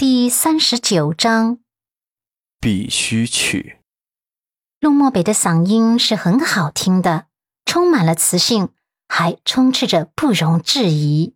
[0.00, 1.58] 第三十九章，
[2.58, 3.80] 必须去。
[4.80, 7.26] 陆漠北的嗓音是很好听的，
[7.66, 8.70] 充满了磁性，
[9.08, 11.34] 还充斥着不容置疑，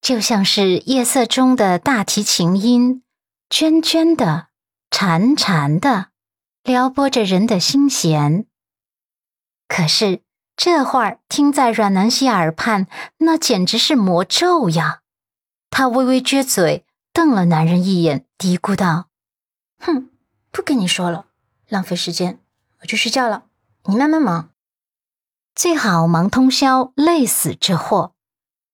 [0.00, 3.04] 就像是夜色中的大提琴音，
[3.48, 4.48] 涓涓的、
[4.90, 6.08] 潺潺的，
[6.64, 8.46] 撩拨着人的心弦。
[9.68, 10.22] 可是
[10.56, 12.88] 这话儿听在阮南希耳畔，
[13.18, 15.02] 那简直是魔咒呀！
[15.70, 16.84] 他微微撅嘴，
[17.14, 19.06] 瞪了男人一眼，嘀咕道
[19.78, 20.10] ：“哼，
[20.50, 21.26] 不跟你说了，
[21.68, 22.40] 浪费时间，
[22.80, 23.44] 我去睡觉了。
[23.84, 24.50] 你慢慢忙，
[25.54, 28.16] 最好忙通宵，累死这货。”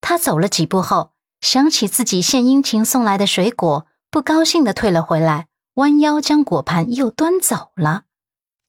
[0.00, 1.12] 他走了几步后，
[1.42, 8.04] 想起自己献殷勤送来的水果，不高兴的退了回来，弯腰将果盘又端走了，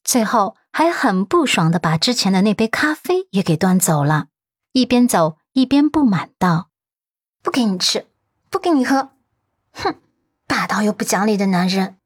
[0.03, 4.27] 最后还很不爽的把之前的那杯咖啡也给端走了，
[4.73, 6.67] 一边走一边不满道
[7.41, 8.05] ：“不给你吃。”
[8.51, 9.11] 不给你喝，
[9.73, 9.95] 哼！
[10.47, 11.97] 霸道又不讲理的男人。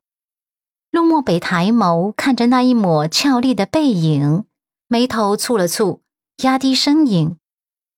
[0.91, 4.45] 陆漠北抬眸看着那一抹俏丽的背影，
[4.87, 5.99] 眉头蹙了蹙，
[6.43, 7.37] 压低声音：“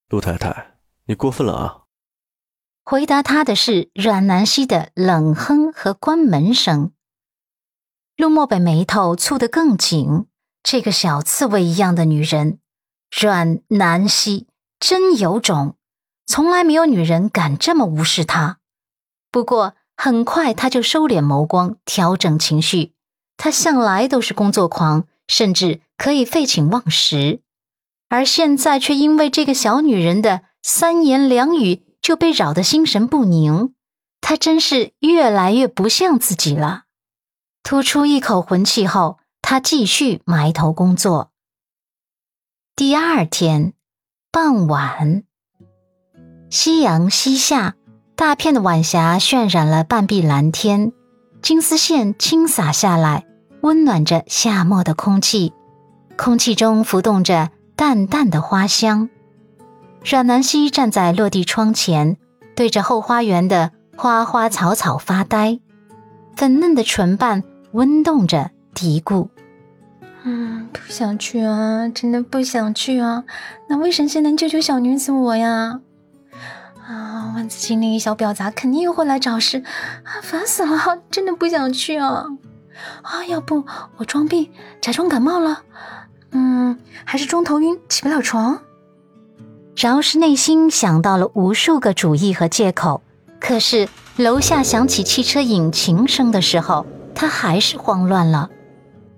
[0.09, 1.83] 陆太太，你过分了啊！”
[2.83, 6.93] 回答他的是阮南希的冷哼和关门声。
[8.15, 10.25] 陆漠北眉头蹙得更紧，
[10.63, 12.59] 这个小刺猬一样的女人，
[13.11, 14.47] 阮南希
[14.79, 15.75] 真有种。
[16.25, 18.59] 从来没有女人敢这么无视他。
[19.31, 22.93] 不过很快他就收敛眸光，调整情绪。
[23.35, 27.41] 他向来都是工作狂，甚至可以废寝忘食，
[28.09, 33.73] 而现在却因为这个小女人的三言两语就被扰得心神不宁。
[34.21, 36.85] 他真是越来越不像自己了。
[37.63, 41.31] 吐出一口浑气后，他继续埋头工作。
[42.75, 43.73] 第二天
[44.31, 45.23] 傍晚。
[46.49, 47.75] 夕阳西下，
[48.17, 50.91] 大片的晚霞渲染了半壁蓝天，
[51.43, 53.25] 金丝线轻洒下来，
[53.61, 55.53] 温暖着夏末的空气。
[56.17, 59.11] 空气中浮动着淡淡的花香。
[60.03, 62.17] 阮南希站在落地窗前，
[62.55, 65.59] 对着后花园的花花草草发呆，
[66.35, 69.27] 粉嫩的唇瓣温动着，嘀咕
[70.25, 73.25] ：“嗯，不想去啊，真的不想去啊。
[73.69, 75.81] 哪位神仙能救救小女子我呀？”
[77.47, 79.63] 啊，万子清那个小婊砸肯定又会来找事，
[80.03, 80.99] 啊，烦死了！
[81.09, 82.25] 真的不想去啊！
[83.03, 83.63] 啊，要不
[83.95, 85.61] 我装病，假装感冒了？
[86.31, 88.59] 嗯，还是装头晕，起不了床。
[89.77, 93.01] 饶是内心想到了无数个主意和借口，
[93.39, 93.87] 可是
[94.17, 98.49] 楼下响起汽车引擎声的时候，他还是慌乱了。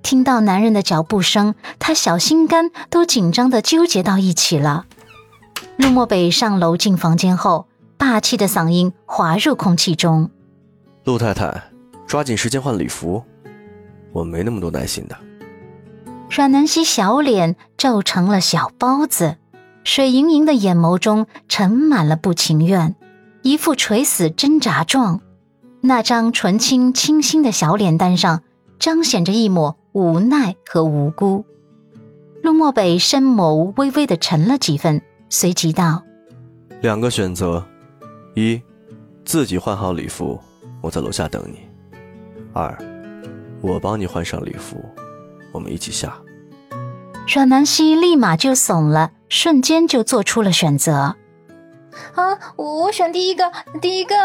[0.03, 4.85] 听到男人的脚步声，他小心肝都紧张的纠结到一起了。
[5.77, 7.67] 陆漠北上楼进房间后，
[7.99, 10.31] 霸气的嗓音滑入空气中
[11.03, 11.63] ：“陆太太，
[12.07, 13.21] 抓紧时间换礼服，
[14.13, 15.17] 我没那么多耐心的。”
[16.31, 19.35] 阮南希小脸皱成了小包子，
[19.83, 22.95] 水盈盈的眼眸中盛满了不情愿，
[23.41, 25.19] 一副垂死挣扎状。
[25.81, 28.43] 那张纯青清新的小脸蛋上，
[28.79, 31.43] 彰显着一抹无奈和无辜。
[32.41, 35.01] 陆漠北深眸微微的沉了几分。
[35.29, 36.03] 随即道
[36.81, 37.65] ：“两个选择，
[38.35, 38.61] 一，
[39.25, 40.39] 自己换好礼服，
[40.81, 41.57] 我在楼下等你；
[42.53, 42.77] 二，
[43.61, 44.83] 我帮你换上礼服，
[45.51, 46.17] 我们一起下。”
[47.27, 51.15] 阮南希立马就怂了，瞬间就做出了选择。
[52.15, 53.51] 啊，我选第一个，
[53.81, 54.15] 第一个。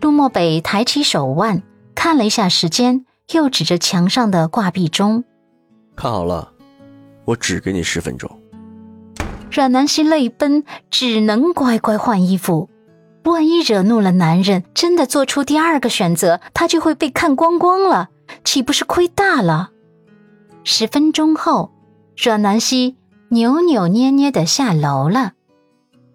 [0.00, 1.62] 陆漠北抬起手腕，
[1.94, 5.24] 看了一下时间，又指着墙上的挂壁钟
[5.94, 6.52] ：“看好了，
[7.24, 8.28] 我只给你十分钟。”
[9.52, 12.70] 阮南希泪奔，只能乖乖换衣服。
[13.24, 18.08] 万一惹怒了男人，真的做出第二个选择，她就会被看光光了，
[18.44, 19.68] 岂不是亏大了？
[20.64, 21.70] 十分钟后，
[22.16, 22.96] 阮南希
[23.28, 25.32] 扭扭捏捏的下楼了。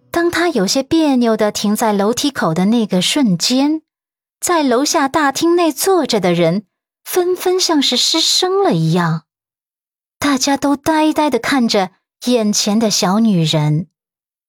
[0.09, 3.83] 当她有些别扭的停在楼梯口的那个瞬间，
[4.41, 6.63] 在楼下大厅内坐着的人
[7.05, 9.25] 纷纷像是失声了一样，
[10.17, 11.91] 大家都呆呆的看着。
[12.25, 13.87] 眼前的小女人。